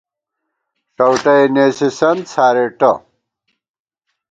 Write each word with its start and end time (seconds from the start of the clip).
ݭؤٹئےنېسِسَنت 0.95 2.23
څھارېٹہ 2.31 2.91